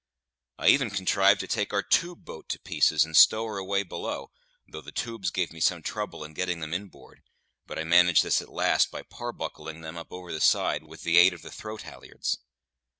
[0.57, 4.31] I even contrived to take our tube boat to pieces and stow her away below,
[4.67, 7.21] though the tubes gave me some trouble in getting them inboard;
[7.67, 11.19] but I managed this at last by parbuckling them up over the side with the
[11.19, 12.39] aid of the throat halliards.